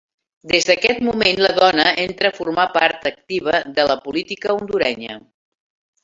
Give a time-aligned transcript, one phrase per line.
[0.51, 5.19] Des d'aquest moment la dona entra a formar part activa de la política hondurenya.